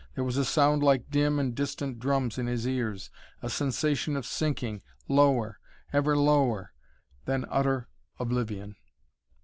There 0.15 0.23
was 0.23 0.35
a 0.37 0.43
sound 0.45 0.81
like 0.81 1.11
dim 1.11 1.37
and 1.37 1.53
distant 1.53 1.99
drums 1.99 2.39
in 2.39 2.47
his 2.47 2.67
ears, 2.67 3.11
a 3.43 3.51
sensation 3.51 4.17
of 4.17 4.25
sinking, 4.25 4.81
lower, 5.07 5.59
ever 5.93 6.17
lower, 6.17 6.73
then 7.25 7.45
utter 7.51 7.87
oblivion. 8.17 8.77